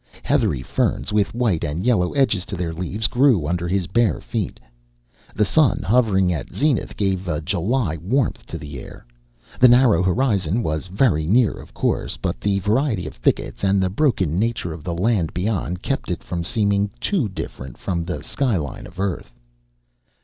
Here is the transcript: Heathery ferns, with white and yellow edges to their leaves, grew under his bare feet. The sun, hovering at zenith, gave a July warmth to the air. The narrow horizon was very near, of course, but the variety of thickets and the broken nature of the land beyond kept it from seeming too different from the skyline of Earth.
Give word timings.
Heathery 0.23 0.63
ferns, 0.63 1.13
with 1.13 1.35
white 1.35 1.63
and 1.63 1.85
yellow 1.85 2.11
edges 2.13 2.43
to 2.47 2.55
their 2.57 2.73
leaves, 2.73 3.05
grew 3.05 3.45
under 3.45 3.67
his 3.67 3.85
bare 3.85 4.19
feet. 4.19 4.59
The 5.35 5.45
sun, 5.45 5.83
hovering 5.83 6.33
at 6.33 6.51
zenith, 6.55 6.97
gave 6.97 7.27
a 7.27 7.39
July 7.39 7.97
warmth 7.97 8.47
to 8.47 8.57
the 8.57 8.79
air. 8.79 9.05
The 9.59 9.67
narrow 9.67 10.01
horizon 10.01 10.63
was 10.63 10.87
very 10.87 11.27
near, 11.27 11.51
of 11.51 11.75
course, 11.75 12.17
but 12.17 12.41
the 12.41 12.57
variety 12.61 13.05
of 13.05 13.13
thickets 13.13 13.63
and 13.63 13.79
the 13.79 13.91
broken 13.91 14.39
nature 14.39 14.73
of 14.73 14.83
the 14.83 14.95
land 14.95 15.35
beyond 15.35 15.83
kept 15.83 16.09
it 16.09 16.23
from 16.23 16.43
seeming 16.43 16.89
too 16.99 17.29
different 17.29 17.77
from 17.77 18.03
the 18.03 18.23
skyline 18.23 18.87
of 18.87 18.99
Earth. 18.99 19.31